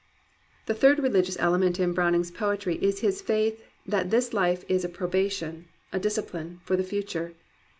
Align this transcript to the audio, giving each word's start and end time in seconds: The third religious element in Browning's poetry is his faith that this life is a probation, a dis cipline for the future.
The 0.65 0.73
third 0.73 0.97
religious 0.97 1.37
element 1.39 1.79
in 1.79 1.93
Browning's 1.93 2.31
poetry 2.31 2.77
is 2.81 3.01
his 3.01 3.21
faith 3.21 3.61
that 3.85 4.09
this 4.09 4.33
life 4.33 4.65
is 4.67 4.83
a 4.83 4.89
probation, 4.89 5.67
a 5.93 5.99
dis 5.99 6.17
cipline 6.17 6.59
for 6.63 6.75
the 6.75 6.83
future. 6.83 7.35